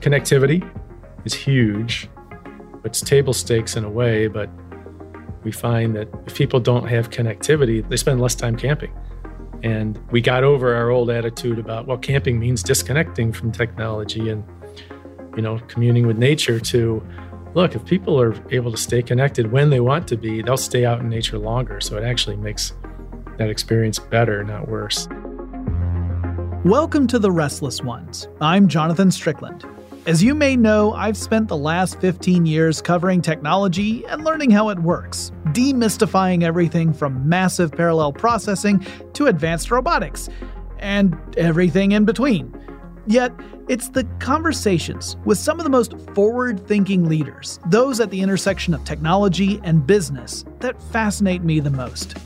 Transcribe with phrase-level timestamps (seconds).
[0.00, 0.66] Connectivity
[1.26, 2.08] is huge.
[2.84, 4.48] It's table stakes in a way, but
[5.44, 8.92] we find that if people don't have connectivity, they spend less time camping.
[9.62, 14.42] And we got over our old attitude about, well, camping means disconnecting from technology and,
[15.36, 17.06] you know, communing with nature to,
[17.54, 20.86] look, if people are able to stay connected when they want to be, they'll stay
[20.86, 21.78] out in nature longer.
[21.78, 22.72] So it actually makes
[23.36, 25.06] that experience better, not worse.
[26.64, 28.28] Welcome to The Restless Ones.
[28.40, 29.66] I'm Jonathan Strickland.
[30.06, 34.70] As you may know, I've spent the last 15 years covering technology and learning how
[34.70, 40.30] it works, demystifying everything from massive parallel processing to advanced robotics,
[40.78, 42.50] and everything in between.
[43.06, 43.30] Yet,
[43.68, 48.72] it's the conversations with some of the most forward thinking leaders, those at the intersection
[48.72, 52.16] of technology and business, that fascinate me the most.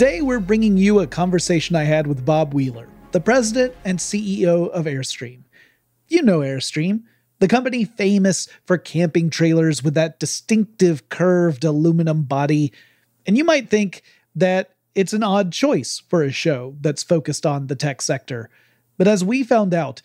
[0.00, 4.70] Today, we're bringing you a conversation I had with Bob Wheeler, the president and CEO
[4.70, 5.42] of Airstream.
[6.08, 7.02] You know Airstream,
[7.38, 12.72] the company famous for camping trailers with that distinctive curved aluminum body.
[13.26, 14.00] And you might think
[14.34, 18.48] that it's an odd choice for a show that's focused on the tech sector.
[18.96, 20.00] But as we found out,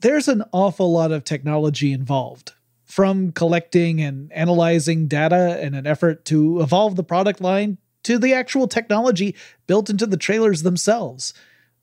[0.00, 2.54] there's an awful lot of technology involved.
[2.86, 8.32] From collecting and analyzing data in an effort to evolve the product line to the
[8.32, 9.34] actual technology
[9.66, 11.34] built into the trailers themselves.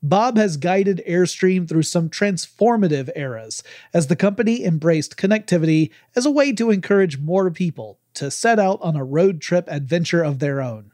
[0.02, 3.62] Bob has guided Airstream through some transformative eras
[3.94, 8.80] as the company embraced connectivity as a way to encourage more people to set out
[8.82, 10.90] on a road trip adventure of their own.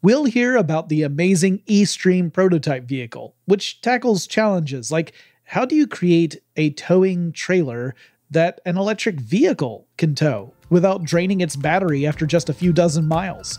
[0.00, 5.88] We'll hear about the amazing eStream prototype vehicle, which tackles challenges like how do you
[5.88, 7.96] create a towing trailer
[8.30, 13.08] that an electric vehicle can tow without draining its battery after just a few dozen
[13.08, 13.58] miles?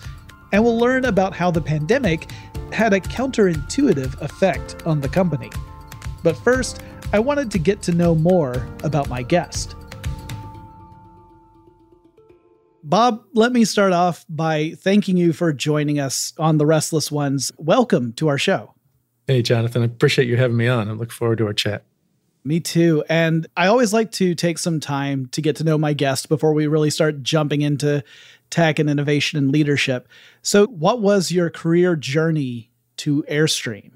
[0.52, 2.30] And we'll learn about how the pandemic
[2.72, 5.50] had a counterintuitive effect on the company.
[6.24, 6.82] But first,
[7.14, 9.76] I wanted to get to know more about my guest.
[12.84, 17.52] Bob, let me start off by thanking you for joining us on The Restless Ones.
[17.58, 18.74] Welcome to our show.
[19.28, 19.84] Hey, Jonathan.
[19.84, 20.90] I appreciate you having me on.
[20.90, 21.84] I look forward to our chat.
[22.44, 23.04] Me too.
[23.10, 26.54] And I always like to take some time to get to know my guest before
[26.54, 28.04] we really start jumping into
[28.50, 30.08] tech and innovation and leadership.
[30.42, 33.92] So, what was your career journey to Airstream?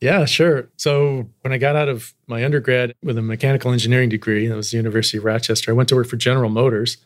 [0.00, 0.68] Yeah, sure.
[0.76, 4.70] So, when I got out of my undergrad with a mechanical engineering degree, that was
[4.70, 6.98] the University of Rochester, I went to work for General Motors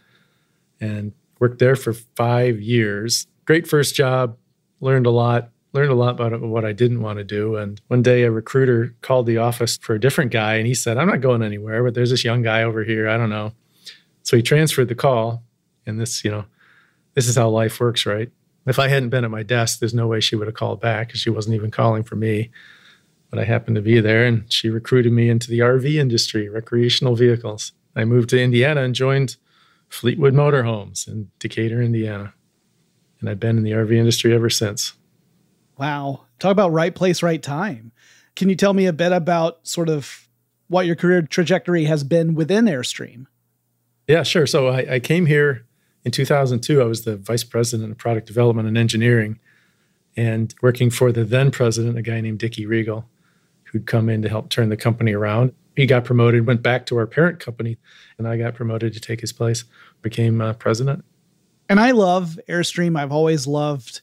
[0.80, 3.26] and worked there for five years.
[3.44, 4.36] Great first job,
[4.80, 7.56] learned a lot, learned a lot about what I didn't want to do.
[7.56, 10.96] And one day a recruiter called the office for a different guy and he said,
[10.96, 13.08] I'm not going anywhere, but there's this young guy over here.
[13.08, 13.52] I don't know.
[14.22, 15.42] So he transferred the call.
[15.86, 16.46] And this, you know,
[17.14, 18.30] this is how life works, right?
[18.66, 21.08] If I hadn't been at my desk, there's no way she would have called back
[21.08, 22.50] because she wasn't even calling for me.
[23.30, 27.16] But I happened to be there and she recruited me into the RV industry, recreational
[27.16, 27.72] vehicles.
[27.96, 29.36] I moved to Indiana and joined
[29.88, 32.32] Fleetwood Motorhomes in Decatur, Indiana.
[33.20, 34.94] And I've been in the RV industry ever since.
[35.76, 36.26] Wow.
[36.38, 37.92] Talk about right place, right time.
[38.36, 40.28] Can you tell me a bit about sort of
[40.68, 43.26] what your career trajectory has been within Airstream?
[44.08, 44.46] Yeah, sure.
[44.46, 45.66] So I, I came here
[46.04, 49.38] in 2002, I was the vice president of product development and engineering
[50.16, 53.08] and working for the then president, a guy named Dickie Riegel,
[53.64, 55.52] who'd come in to help turn the company around.
[55.76, 57.78] He got promoted, went back to our parent company,
[58.18, 59.64] and I got promoted to take his place,
[60.02, 61.04] became uh, president.
[61.68, 62.96] And I love Airstream.
[62.98, 64.02] I've always loved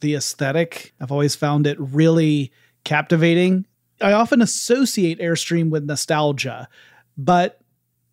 [0.00, 2.50] the aesthetic, I've always found it really
[2.82, 3.66] captivating.
[4.00, 6.68] I often associate Airstream with nostalgia,
[7.16, 7.61] but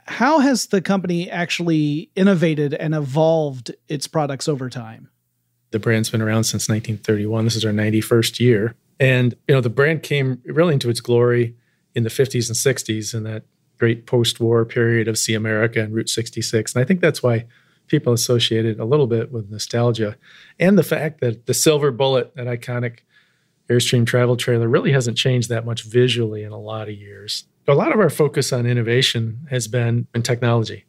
[0.10, 5.10] how has the company actually innovated and evolved its products over time?
[5.72, 7.46] The brand's been around since 1931.
[7.46, 8.76] This is our 91st year.
[9.00, 11.56] And, you know, the brand came really into its glory
[11.94, 13.44] in the 50s and 60s in that
[13.78, 16.74] great post war period of See America and Route 66.
[16.74, 17.46] And I think that's why
[17.88, 20.18] people associate it a little bit with nostalgia
[20.60, 23.00] and the fact that the silver bullet, that iconic
[23.70, 27.76] Airstream travel trailer, really hasn't changed that much visually in a lot of years a
[27.76, 30.86] lot of our focus on innovation has been in technology.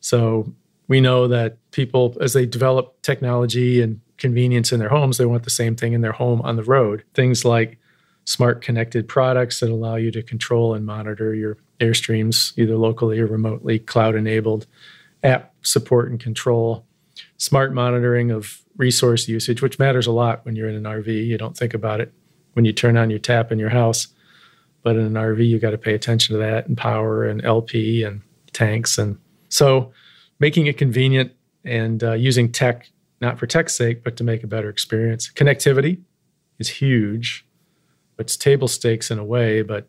[0.00, 0.52] So
[0.88, 5.44] we know that people, as they develop technology and convenience in their homes, they want
[5.44, 7.04] the same thing in their home on the road.
[7.14, 7.78] Things like
[8.24, 13.26] smart connected products that allow you to control and monitor your airstreams either locally or
[13.26, 14.66] remotely, cloud enabled,
[15.22, 16.84] app support and control,
[17.36, 21.26] smart monitoring of resource usage, which matters a lot when you're in an RV.
[21.26, 22.12] You don't think about it
[22.52, 24.08] when you turn on your tap in your house
[24.82, 28.02] but in an RV, you got to pay attention to that and power and LP
[28.04, 28.20] and
[28.52, 28.98] tanks.
[28.98, 29.18] And
[29.48, 29.92] so
[30.38, 31.32] making it convenient
[31.64, 32.88] and uh, using tech,
[33.20, 35.30] not for tech's sake, but to make a better experience.
[35.30, 36.00] Connectivity
[36.58, 37.46] is huge.
[38.18, 39.88] It's table stakes in a way, but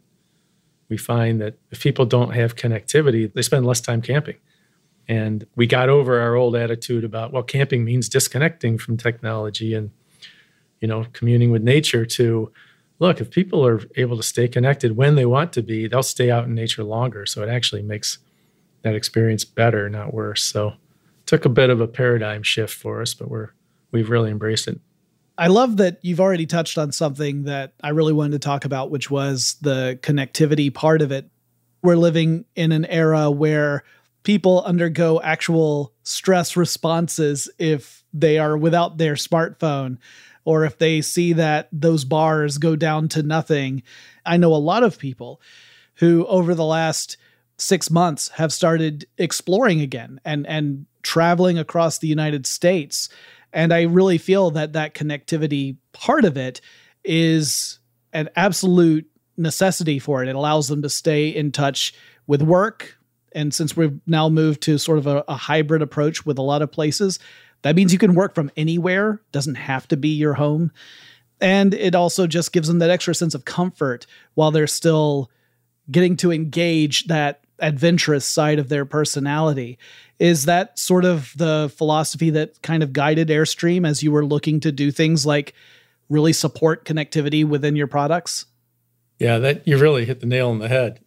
[0.89, 4.37] we find that if people don't have connectivity, they spend less time camping.
[5.07, 9.91] And we got over our old attitude about, well, camping means disconnecting from technology and,
[10.79, 12.51] you know, communing with nature to,
[13.03, 16.31] look, if people are able to stay connected when they want to be, they'll stay
[16.31, 17.25] out in nature longer.
[17.25, 18.17] So it actually makes
[18.83, 20.41] that experience better, not worse.
[20.41, 20.75] So
[21.25, 23.49] took a bit of a paradigm shift for us, but we're
[23.91, 24.79] we've really embraced it.
[25.37, 28.89] I love that you've already touched on something that I really wanted to talk about,
[28.89, 31.29] which was the connectivity part of it.
[31.81, 33.83] We're living in an era where
[34.23, 39.97] people undergo actual stress responses if they are without their smartphone
[40.45, 43.83] or if they see that those bars go down to nothing.
[44.25, 45.41] I know a lot of people
[45.95, 47.17] who over the last
[47.57, 53.09] 6 months have started exploring again and and traveling across the United States
[53.53, 56.59] and I really feel that that connectivity part of it
[57.05, 57.79] is
[58.11, 59.05] an absolute
[59.37, 60.29] necessity for it.
[60.29, 61.93] It allows them to stay in touch
[62.27, 62.97] with work.
[63.33, 66.61] And since we've now moved to sort of a, a hybrid approach with a lot
[66.61, 67.19] of places,
[67.63, 70.71] that means you can work from anywhere, doesn't have to be your home.
[71.41, 74.05] And it also just gives them that extra sense of comfort
[74.35, 75.29] while they're still
[75.91, 79.77] getting to engage that adventurous side of their personality.
[80.19, 84.59] Is that sort of the philosophy that kind of guided Airstream as you were looking
[84.61, 85.53] to do things like
[86.09, 88.45] really support connectivity within your products?
[89.19, 90.99] Yeah, that you really hit the nail on the head.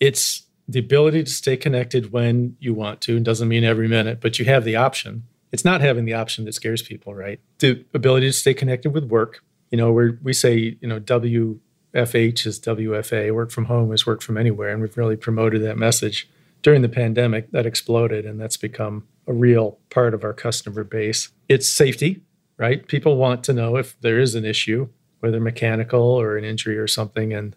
[0.00, 4.20] It's the ability to stay connected when you want to, and doesn't mean every minute,
[4.20, 5.24] but you have the option.
[5.56, 7.40] It's not having the option that scares people, right?
[7.60, 9.42] The ability to stay connected with work.
[9.70, 14.20] You know, where we say, you know, WFH is WFA, work from home is work
[14.20, 14.68] from anywhere.
[14.68, 16.28] And we've really promoted that message.
[16.60, 21.30] During the pandemic, that exploded and that's become a real part of our customer base.
[21.48, 22.20] It's safety,
[22.58, 22.86] right?
[22.86, 26.86] People want to know if there is an issue, whether mechanical or an injury or
[26.86, 27.56] something, and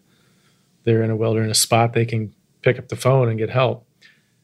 [0.84, 3.86] they're in a wilderness spot, they can pick up the phone and get help.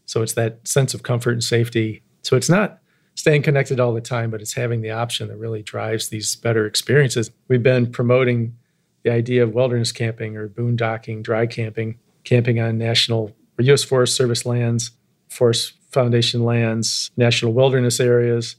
[0.04, 2.02] So it's that sense of comfort and safety.
[2.20, 2.80] So it's not
[3.16, 6.66] staying connected all the time, but it's having the option that really drives these better
[6.66, 7.30] experiences.
[7.48, 8.56] We've been promoting
[9.02, 13.82] the idea of wilderness camping or boondocking, dry camping, camping on national or U.S.
[13.82, 14.92] Forest Service lands,
[15.28, 18.56] Forest Foundation lands, national wilderness areas.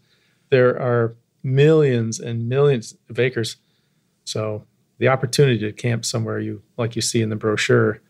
[0.49, 3.57] There are millions and millions of acres.
[4.25, 4.65] So
[4.97, 8.01] the opportunity to camp somewhere you like you see in the brochure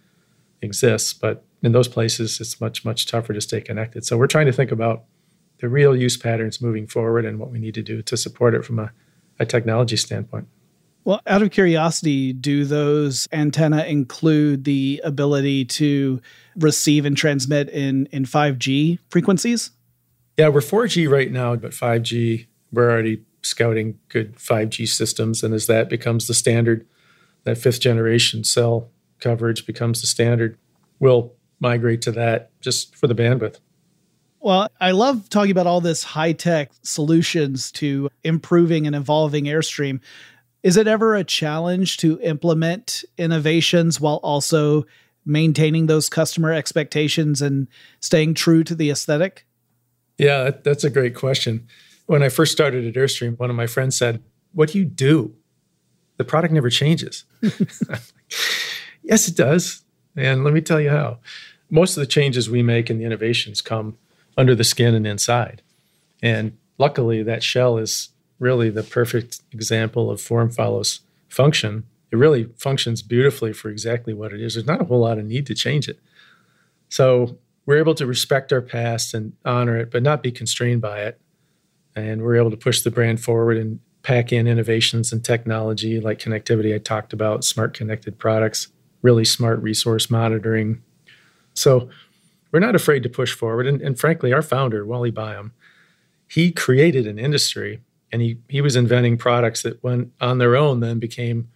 [0.61, 4.05] exists, but in those places it's much much tougher to stay connected.
[4.05, 5.03] So we're trying to think about
[5.59, 8.63] the real use patterns moving forward and what we need to do to support it
[8.63, 8.91] from a,
[9.39, 10.47] a technology standpoint.
[11.03, 16.21] Well, out of curiosity, do those antenna include the ability to
[16.57, 19.71] receive and transmit in in 5G frequencies?
[20.37, 25.43] Yeah, we're 4G right now, but 5G, we're already scouting good 5G systems.
[25.43, 26.85] And as that becomes the standard,
[27.43, 28.89] that fifth generation cell
[29.19, 30.57] coverage becomes the standard,
[30.99, 33.59] we'll migrate to that just for the bandwidth.
[34.47, 39.99] Well, I love talking about all this high tech solutions to improving and evolving Airstream.
[40.63, 44.85] Is it ever a challenge to implement innovations while also
[45.25, 47.67] maintaining those customer expectations and
[47.99, 49.45] staying true to the aesthetic?
[50.17, 51.67] Yeah, that's a great question.
[52.05, 54.23] When I first started at Airstream, one of my friends said,
[54.53, 55.35] What do you do?
[56.15, 57.25] The product never changes.
[59.03, 59.83] yes, it does.
[60.15, 61.17] And let me tell you how.
[61.69, 63.97] Most of the changes we make and the innovations come
[64.37, 65.61] under the skin and inside.
[66.21, 71.83] And luckily, that shell is really the perfect example of form follows function.
[72.11, 74.53] It really functions beautifully for exactly what it is.
[74.53, 75.99] There's not a whole lot of need to change it.
[76.89, 81.01] So we're able to respect our past and honor it, but not be constrained by
[81.01, 81.19] it.
[81.95, 86.19] And we're able to push the brand forward and pack in innovations and technology like
[86.19, 88.69] connectivity I talked about, smart connected products,
[89.01, 90.81] really smart resource monitoring.
[91.55, 91.89] So
[92.51, 93.67] we're not afraid to push forward.
[93.67, 95.53] And, and frankly, our founder, Wally Byam,
[96.27, 100.79] he created an industry and he he was inventing products that went on their own
[100.79, 101.49] then became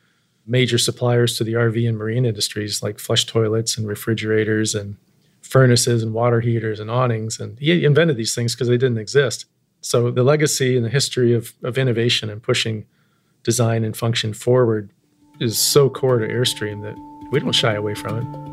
[0.46, 4.98] major suppliers to the RV and marine industries like flush toilets and refrigerators and
[5.42, 9.46] furnaces and water heaters and awnings and he invented these things because they didn't exist
[9.82, 12.86] so the legacy and the history of, of innovation and pushing
[13.44, 14.92] design and function forward
[15.40, 16.96] is so core to airstream that
[17.32, 18.51] we don't shy away from it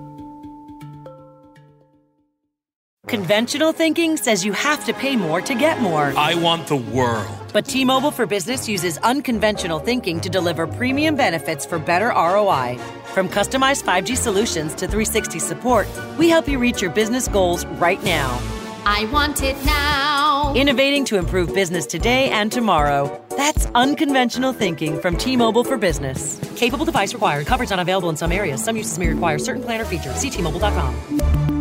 [3.09, 6.13] Conventional thinking says you have to pay more to get more.
[6.15, 7.35] I want the world.
[7.55, 12.77] But T Mobile for Business uses unconventional thinking to deliver premium benefits for better ROI.
[13.15, 15.89] From customized 5G solutions to 360 support,
[16.19, 18.39] we help you reach your business goals right now.
[18.85, 20.53] I want it now.
[20.55, 23.19] Innovating to improve business today and tomorrow.
[23.39, 26.39] That's unconventional thinking from T Mobile for Business.
[26.57, 27.47] Capable device required.
[27.47, 28.63] Coverage not available in some areas.
[28.63, 30.17] Some uses may require certain plan or features.
[30.17, 31.58] See T-Mobile.com.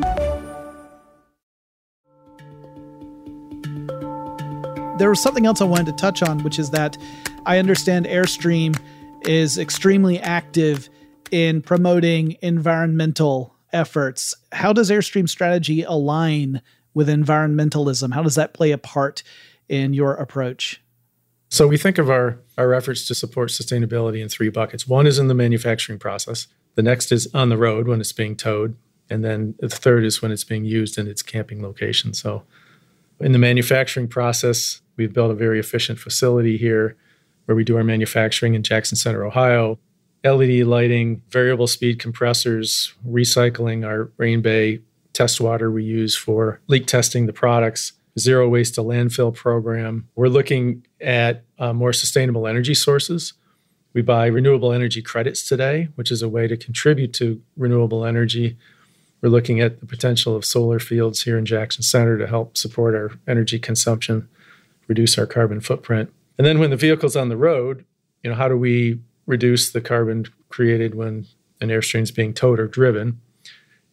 [4.97, 6.97] There was something else I wanted to touch on, which is that
[7.45, 8.79] I understand Airstream
[9.27, 10.89] is extremely active
[11.29, 14.33] in promoting environmental efforts.
[14.51, 16.61] How does Airstream strategy align
[16.95, 18.11] with environmentalism?
[18.11, 19.21] How does that play a part
[19.69, 20.81] in your approach?
[21.49, 24.87] So we think of our, our efforts to support sustainability in three buckets.
[24.87, 26.47] One is in the manufacturing process.
[26.73, 28.75] The next is on the road when it's being towed.
[29.09, 32.13] And then the third is when it's being used in its camping location.
[32.13, 32.43] So
[33.19, 36.95] in the manufacturing process, we've built a very efficient facility here
[37.45, 39.79] where we do our manufacturing in Jackson Center, Ohio.
[40.23, 44.81] LED lighting, variable speed compressors, recycling our Rain Bay
[45.13, 50.07] test water we use for leak testing the products, zero waste to landfill program.
[50.15, 53.33] We're looking at uh, more sustainable energy sources.
[53.93, 58.57] We buy renewable energy credits today, which is a way to contribute to renewable energy.
[59.21, 62.93] We're looking at the potential of solar fields here in Jackson Center to help support
[62.93, 64.27] our energy consumption,
[64.87, 66.11] reduce our carbon footprint.
[66.37, 67.85] And then when the vehicle's on the road,
[68.23, 71.27] you know, how do we reduce the carbon created when
[71.61, 73.19] an Airstream is being towed or driven.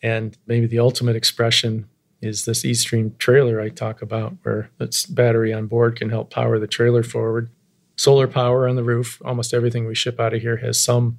[0.03, 1.89] And maybe the ultimate expression
[2.21, 6.59] is this eStream trailer I talk about, where its battery on board can help power
[6.59, 7.51] the trailer forward.
[7.97, 9.21] Solar power on the roof.
[9.25, 11.19] Almost everything we ship out of here has some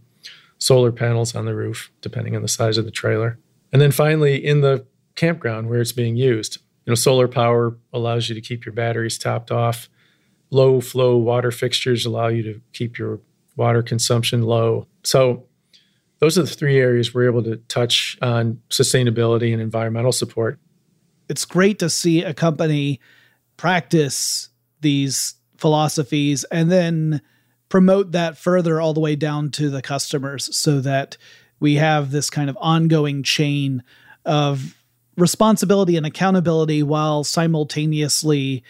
[0.57, 3.37] solar panels on the roof, depending on the size of the trailer.
[3.71, 8.29] And then finally, in the campground where it's being used, you know, solar power allows
[8.29, 9.89] you to keep your batteries topped off.
[10.51, 13.19] Low flow water fixtures allow you to keep your
[13.55, 14.87] water consumption low.
[15.03, 15.45] So
[16.19, 20.59] those are the three areas we're able to touch on sustainability and environmental support.
[21.27, 22.99] It's great to see a company
[23.57, 24.49] practice
[24.81, 27.21] these philosophies and then
[27.69, 31.17] promote that further all the way down to the customers so that
[31.59, 33.83] we have this kind of ongoing chain
[34.25, 34.74] of
[35.17, 38.63] responsibility and accountability while simultaneously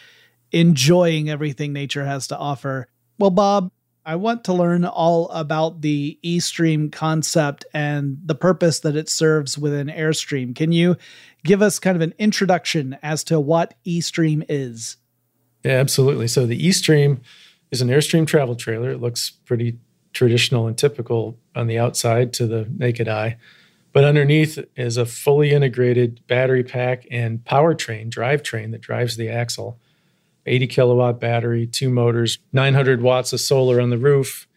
[0.52, 2.88] enjoying everything nature has to offer.
[3.18, 3.72] Well, Bob,
[4.06, 9.58] I want to learn all about the eStream concept and the purpose that it serves
[9.58, 10.56] within Airstream.
[10.56, 10.96] Can you
[11.44, 14.98] give us kind of an introduction as to what eStream is?
[15.64, 16.28] Yeah, absolutely.
[16.28, 17.22] So the eStream
[17.72, 18.92] is an Airstream travel trailer.
[18.92, 19.80] It looks pretty
[20.14, 23.38] traditional and typical on the outside to the naked eye.
[23.96, 29.80] But underneath is a fully integrated battery pack and powertrain, drivetrain that drives the axle.
[30.46, 34.50] 80 kilowatt battery, two motors, 900 watts of solar on the roof,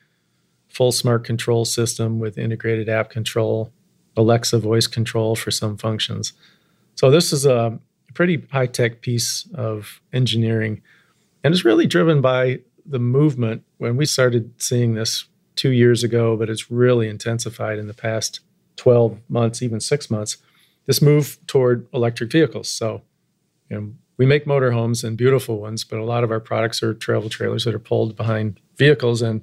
[0.67, 3.73] full smart control system with integrated app control,
[4.17, 6.33] Alexa voice control for some functions.
[6.97, 7.79] So this is a
[8.15, 10.83] pretty high tech piece of engineering,
[11.45, 13.63] and it's really driven by the movement.
[13.77, 18.41] When we started seeing this two years ago, but it's really intensified in the past
[18.79, 20.39] 12 months, even six months.
[20.87, 22.71] This move toward electric vehicles.
[22.71, 23.03] So,
[23.69, 26.95] you know, we make motorhomes and beautiful ones, but a lot of our products are
[26.95, 29.21] travel trailers that are pulled behind vehicles.
[29.21, 29.43] And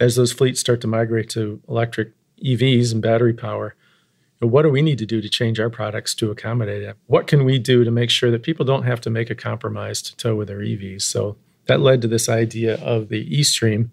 [0.00, 2.12] as those fleets start to migrate to electric
[2.44, 3.74] EVs and battery power,
[4.40, 6.96] what do we need to do to change our products to accommodate it?
[7.06, 10.02] What can we do to make sure that people don't have to make a compromise
[10.02, 11.02] to tow with their EVs?
[11.02, 11.36] So
[11.66, 13.90] that led to this idea of the eStream.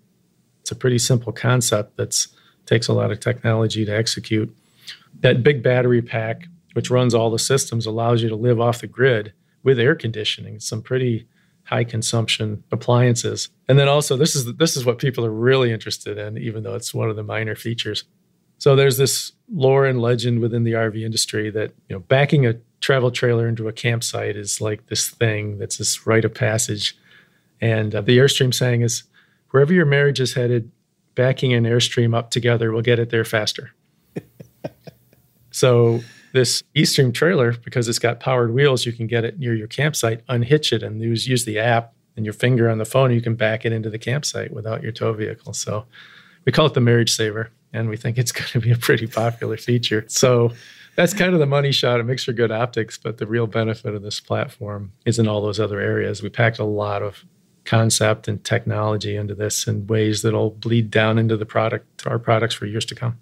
[0.61, 2.13] It's a pretty simple concept that
[2.65, 4.55] takes a lot of technology to execute.
[5.21, 8.87] That big battery pack, which runs all the systems, allows you to live off the
[8.87, 11.27] grid with air conditioning, some pretty
[11.65, 13.49] high consumption appliances.
[13.67, 16.75] And then also this is this is what people are really interested in even though
[16.75, 18.03] it's one of the minor features.
[18.57, 22.55] So there's this lore and legend within the RV industry that, you know, backing a
[22.79, 26.97] travel trailer into a campsite is like this thing that's this rite of passage.
[27.59, 29.03] And uh, the Airstream saying is
[29.51, 30.71] wherever your marriage is headed,
[31.15, 33.71] backing an Airstream up together will get it there faster.
[35.51, 36.01] so
[36.33, 40.25] this eStream trailer, because it's got powered wheels, you can get it near your campsite,
[40.27, 43.11] unhitch it, and use, use the app and your finger on the phone.
[43.11, 45.53] You can back it into the campsite without your tow vehicle.
[45.53, 45.85] So
[46.45, 49.07] we call it the marriage saver, and we think it's going to be a pretty
[49.07, 50.05] popular feature.
[50.07, 50.51] So
[50.95, 51.99] that's kind of the money shot.
[51.99, 55.41] It makes for good optics, but the real benefit of this platform is in all
[55.41, 56.21] those other areas.
[56.21, 57.25] We packed a lot of
[57.65, 62.55] concept and technology into this in ways that'll bleed down into the product, our products
[62.55, 63.17] for years to come.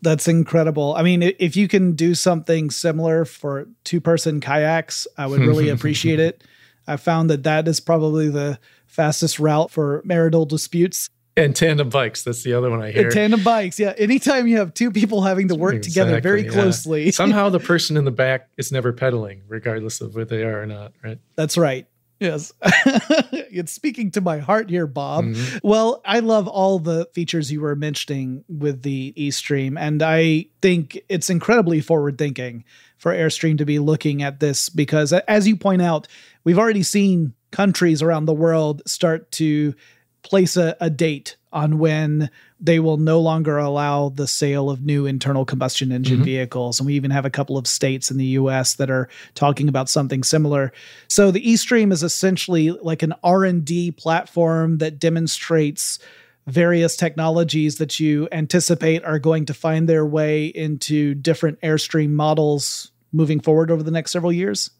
[0.00, 0.94] That's incredible.
[0.94, 5.68] I mean, if you can do something similar for two person kayaks, I would really
[5.70, 6.44] appreciate it.
[6.86, 11.10] I found that that is probably the fastest route for marital disputes.
[11.36, 12.22] And tandem bikes.
[12.24, 13.04] That's the other one I hear.
[13.04, 13.78] And tandem bikes.
[13.78, 13.94] Yeah.
[13.96, 16.50] Anytime you have two people having to work exactly, together very yeah.
[16.50, 17.10] closely.
[17.10, 20.66] Somehow the person in the back is never pedaling, regardless of where they are or
[20.66, 20.92] not.
[21.02, 21.18] Right.
[21.36, 21.86] That's right.
[22.20, 22.52] Yes.
[22.62, 25.24] it's speaking to my heart here, Bob.
[25.24, 25.58] Mm-hmm.
[25.62, 31.00] Well, I love all the features you were mentioning with the eStream, and I think
[31.08, 32.64] it's incredibly forward thinking
[32.96, 36.08] for Airstream to be looking at this because, as you point out,
[36.42, 39.74] we've already seen countries around the world start to
[40.22, 45.06] place a, a date on when they will no longer allow the sale of new
[45.06, 46.24] internal combustion engine mm-hmm.
[46.24, 49.68] vehicles and we even have a couple of states in the US that are talking
[49.68, 50.72] about something similar.
[51.08, 55.98] So the eStream is essentially like an R&D platform that demonstrates
[56.46, 62.90] various technologies that you anticipate are going to find their way into different Airstream models
[63.12, 64.70] moving forward over the next several years?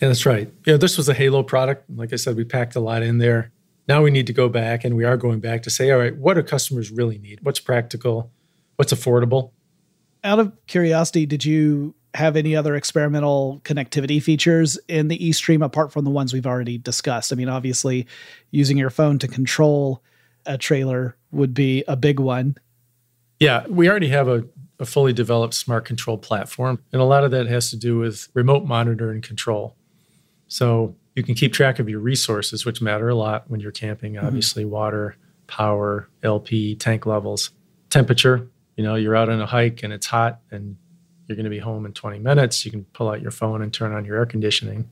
[0.00, 0.52] Yeah, that's right.
[0.64, 1.84] Yeah, this was a Halo product.
[1.94, 3.50] Like I said, we packed a lot in there.
[3.88, 6.14] Now we need to go back and we are going back to say, all right,
[6.14, 7.40] what do customers really need?
[7.42, 8.30] What's practical?
[8.76, 9.52] What's affordable?
[10.22, 15.92] Out of curiosity, did you have any other experimental connectivity features in the eStream apart
[15.92, 17.32] from the ones we've already discussed?
[17.32, 18.06] I mean, obviously,
[18.50, 20.02] using your phone to control
[20.44, 22.56] a trailer would be a big one.
[23.40, 24.44] Yeah, we already have a,
[24.78, 28.28] a fully developed smart control platform, and a lot of that has to do with
[28.34, 29.76] remote monitor and control.
[30.48, 34.14] So you can keep track of your resources, which matter a lot when you're camping,
[34.14, 34.26] mm-hmm.
[34.26, 34.72] obviously, mm-hmm.
[34.72, 35.16] water,
[35.48, 37.50] power, LP, tank levels,
[37.90, 38.48] temperature.
[38.76, 40.76] You know, you're out on a hike and it's hot and
[41.26, 42.64] you're going to be home in 20 minutes.
[42.64, 44.88] You can pull out your phone and turn on your air conditioning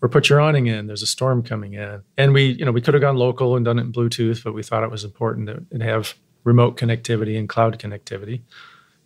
[0.00, 0.86] or put your awning in.
[0.86, 2.02] There's a storm coming in.
[2.16, 4.54] And we, you know, we could have gone local and done it in Bluetooth, but
[4.54, 8.42] we thought it was important to have remote connectivity and cloud connectivity.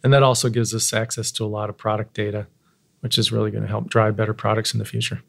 [0.04, 2.46] And that also gives us access to a lot of product data,
[3.00, 5.22] which is really going to help drive better products in the future.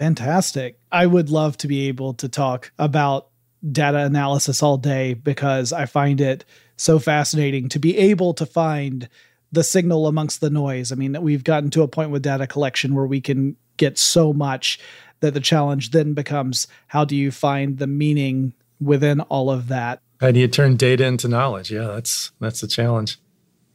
[0.00, 0.78] Fantastic.
[0.90, 3.28] I would love to be able to talk about
[3.70, 6.46] data analysis all day because I find it
[6.78, 9.10] so fascinating to be able to find
[9.52, 10.90] the signal amongst the noise.
[10.90, 14.32] I mean, we've gotten to a point with data collection where we can get so
[14.32, 14.80] much
[15.20, 20.00] that the challenge then becomes how do you find the meaning within all of that?
[20.18, 21.70] How do you turn data into knowledge?
[21.70, 23.18] Yeah, that's that's the challenge.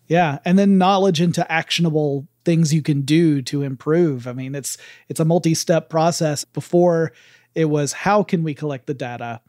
[0.08, 4.28] Yeah, and then knowledge into actionable things you can do to improve.
[4.28, 4.78] I mean, it's
[5.10, 6.46] it's a multi-step process.
[6.46, 7.12] Before
[7.56, 9.42] it was how can we collect the data?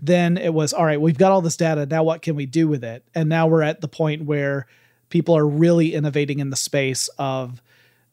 [0.00, 2.68] Then it was all right, we've got all this data, now what can we do
[2.68, 3.04] with it?
[3.14, 4.66] And now we're at the point where
[5.10, 7.60] people are really innovating in the space of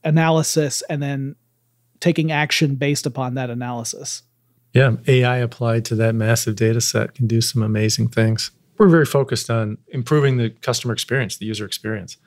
[0.03, 1.35] analysis and then
[1.99, 4.23] taking action based upon that analysis.
[4.73, 8.51] Yeah, AI applied to that massive data set can do some amazing things.
[8.77, 12.17] We're very focused on improving the customer experience, the user experience.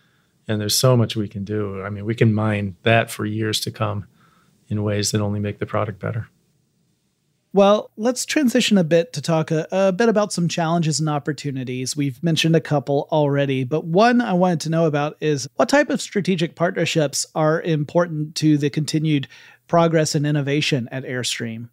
[0.47, 1.83] And there's so much we can do.
[1.83, 4.07] I mean, we can mine that for years to come
[4.69, 6.29] in ways that only make the product better.
[7.53, 11.97] Well, let's transition a bit to talk a, a, bit about some challenges and opportunities.
[11.97, 15.89] We've mentioned a couple already, but one I wanted to know about is what type
[15.89, 19.29] of strategic partnerships are important to the continued
[19.67, 21.71] progress and innovation at Airstream?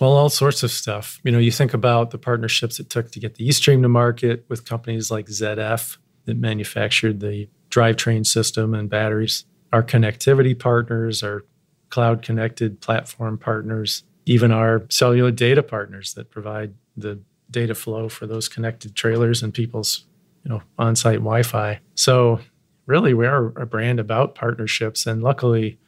[0.00, 1.20] Well, all sorts of stuff.
[1.22, 4.44] You know, you think about the partnerships it took to get the eStream to market
[4.48, 11.44] with companies like ZF that manufactured the drivetrain system and batteries, our connectivity partners, our
[11.90, 18.26] cloud connected platform partners, even our cellular data partners that provide the data flow for
[18.26, 20.04] those connected trailers and people's
[20.44, 21.78] you know on-site wi-fi.
[21.94, 22.40] So
[22.86, 25.78] really we are a brand about partnerships and luckily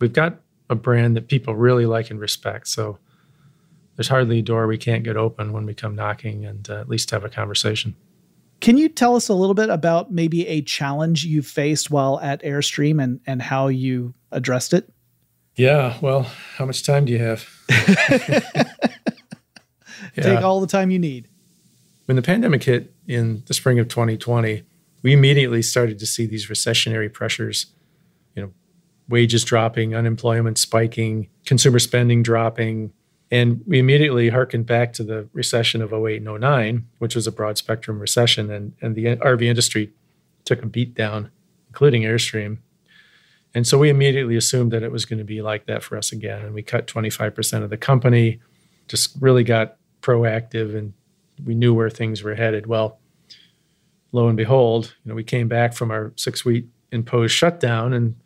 [0.00, 2.68] we've got a brand that people really like and respect.
[2.68, 2.98] So
[3.96, 6.88] there's hardly a door we can't get open when we come knocking and uh, at
[6.88, 7.94] least have a conversation
[8.60, 12.42] can you tell us a little bit about maybe a challenge you faced while at
[12.42, 14.92] Airstream and, and how you addressed it?
[15.56, 16.22] Yeah, well,
[16.56, 17.48] how much time do you have?
[17.68, 18.64] yeah.
[20.14, 21.28] Take all the time you need.
[22.04, 24.62] When the pandemic hit in the spring of 2020,
[25.02, 27.66] we immediately started to see these recessionary pressures,
[28.34, 28.52] you know,
[29.08, 32.92] wages dropping, unemployment spiking, consumer spending dropping,
[33.30, 37.32] and we immediately harkened back to the recession of 08 and 09, which was a
[37.32, 39.92] broad spectrum recession, and, and the RV industry
[40.44, 41.30] took a beat down,
[41.68, 42.58] including Airstream.
[43.54, 46.12] And so we immediately assumed that it was going to be like that for us
[46.12, 46.44] again.
[46.44, 48.40] And we cut 25% of the company,
[48.88, 50.92] just really got proactive, and
[51.44, 52.66] we knew where things were headed.
[52.66, 52.98] Well,
[54.12, 58.16] lo and behold, you know, we came back from our six week imposed shutdown and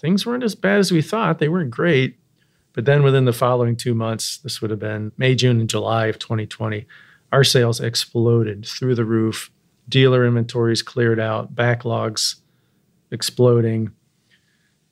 [0.00, 1.38] things weren't as bad as we thought.
[1.38, 2.18] They weren't great,
[2.78, 6.06] but then within the following two months, this would have been May, June, and July
[6.06, 6.86] of 2020,
[7.32, 9.50] our sales exploded through the roof.
[9.88, 12.36] Dealer inventories cleared out, backlogs
[13.10, 13.90] exploding.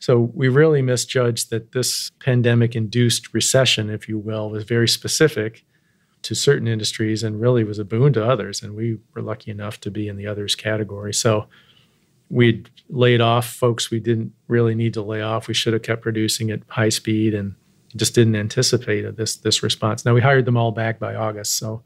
[0.01, 5.64] So we really misjudged that this pandemic induced recession, if you will, was very specific
[6.22, 8.64] to certain industries and really was a boon to others.
[8.64, 11.14] And we were lucky enough to be in the others category.
[11.14, 11.46] So
[12.31, 15.46] we'd laid off folks we didn't really need to lay off.
[15.46, 17.55] We should have kept producing at high speed and
[17.96, 20.04] just didn't anticipate this this response.
[20.04, 21.82] Now we hired them all back by August, so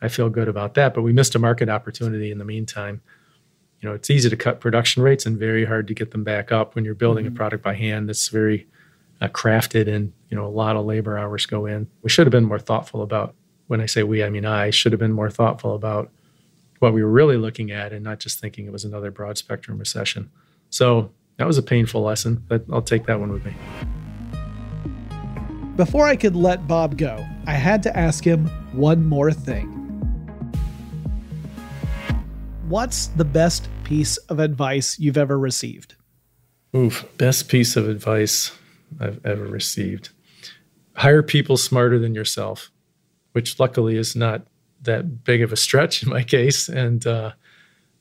[0.00, 0.94] I feel good about that.
[0.94, 3.02] But we missed a market opportunity in the meantime.
[3.80, 6.52] You know, it's easy to cut production rates and very hard to get them back
[6.52, 7.34] up when you're building mm-hmm.
[7.34, 8.08] a product by hand.
[8.08, 8.66] That's very
[9.20, 11.88] uh, crafted and you know a lot of labor hours go in.
[12.02, 13.34] We should have been more thoughtful about.
[13.66, 16.10] When I say we, I mean I should have been more thoughtful about
[16.80, 19.78] what we were really looking at and not just thinking it was another broad spectrum
[19.78, 20.30] recession.
[20.70, 23.54] So that was a painful lesson, but I'll take that one with me.
[25.80, 29.66] Before I could let Bob go, I had to ask him one more thing.
[32.68, 35.94] What's the best piece of advice you've ever received?
[36.76, 38.52] Oof, best piece of advice
[39.00, 40.10] I've ever received.
[40.96, 42.70] Hire people smarter than yourself,
[43.32, 44.42] which luckily is not
[44.82, 46.68] that big of a stretch in my case.
[46.68, 47.32] And uh,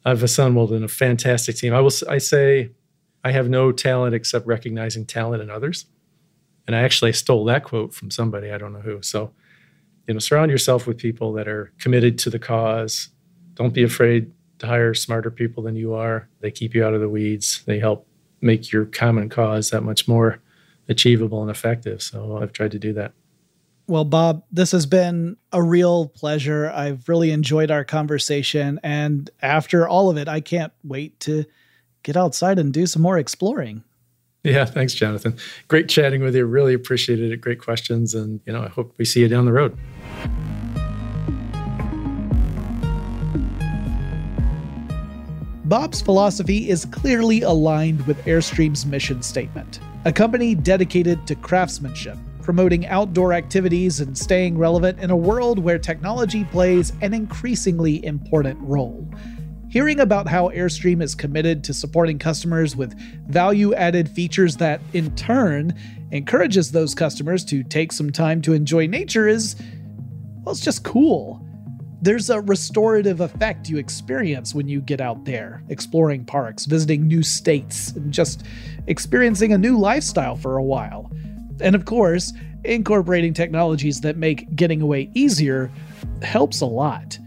[0.04, 1.74] I've assembled in a fantastic team.
[1.74, 2.72] I will I say
[3.24, 5.86] I have no talent except recognizing talent in others.
[6.70, 9.02] And I actually stole that quote from somebody, I don't know who.
[9.02, 9.32] So,
[10.08, 13.10] you know, surround yourself with people that are committed to the cause.
[13.56, 16.30] Don't be afraid to hire smarter people than you are.
[16.42, 17.64] They keep you out of the weeds.
[17.66, 18.06] They help
[18.40, 20.42] make your common cause that much more
[20.88, 22.04] achievable and effective.
[22.04, 23.14] So I've tried to do that.
[23.88, 26.70] Well, Bob, this has been a real pleasure.
[26.70, 28.80] I've really enjoyed our conversation.
[28.84, 31.46] And after all of it, I can't wait to
[32.04, 33.84] get outside and do some more exploring.
[34.44, 35.36] Yeah, thanks, Jonathan.
[35.68, 36.46] Great chatting with you.
[36.46, 37.42] Really appreciated it.
[37.42, 38.14] Great questions.
[38.14, 39.78] And, you know, I hope we see you down the road.
[45.66, 52.88] Bob's philosophy is clearly aligned with Airstream's mission statement a company dedicated to craftsmanship, promoting
[52.88, 59.06] outdoor activities and staying relevant in a world where technology plays an increasingly important role.
[59.70, 65.16] Hearing about how Airstream is committed to supporting customers with value added features that, in
[65.16, 65.76] turn,
[66.12, 69.56] encourages those customers to take some time to enjoy nature is,
[70.42, 71.46] well, it's just cool.
[72.02, 77.22] There's a restorative effect you experience when you get out there, exploring parks, visiting new
[77.22, 78.44] states, and just
[78.88, 81.12] experiencing a new lifestyle for a while.
[81.62, 85.70] And of course, incorporating technologies that make getting away easier
[86.24, 87.20] helps a lot.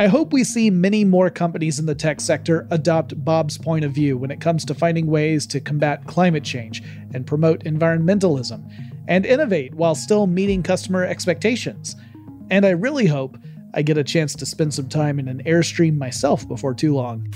[0.00, 3.92] I hope we see many more companies in the tech sector adopt Bob's point of
[3.92, 6.82] view when it comes to finding ways to combat climate change
[7.12, 8.66] and promote environmentalism,
[9.08, 11.96] and innovate while still meeting customer expectations.
[12.50, 13.36] And I really hope
[13.74, 17.30] I get a chance to spend some time in an Airstream myself before too long.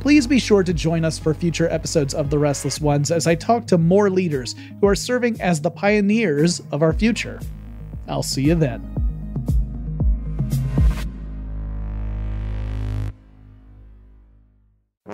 [0.00, 3.34] Please be sure to join us for future episodes of The Restless Ones as I
[3.34, 7.38] talk to more leaders who are serving as the pioneers of our future.
[8.08, 8.82] I'll see you then.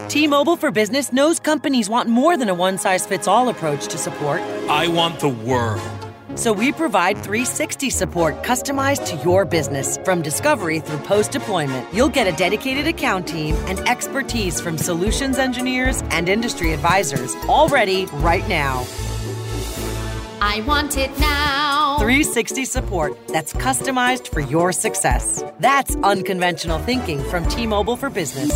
[0.09, 3.88] T Mobile for Business knows companies want more than a one size fits all approach
[3.88, 4.40] to support.
[4.68, 5.83] I want the world.
[6.37, 9.98] So we provide 360 support customized to your business.
[9.98, 15.38] From discovery through post deployment, you'll get a dedicated account team and expertise from solutions
[15.38, 18.85] engineers and industry advisors all ready right now.
[20.40, 21.84] I want it now.
[22.04, 25.42] 360 support that's customized for your success.
[25.58, 28.52] That's unconventional thinking from T Mobile for Business.